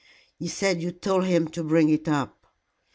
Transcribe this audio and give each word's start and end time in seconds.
"He 0.39 0.47
said 0.47 0.81
you 0.81 0.91
told 0.91 1.25
him 1.25 1.47
to 1.49 1.63
bring 1.63 1.89
it 1.89 2.07
up." 2.07 2.47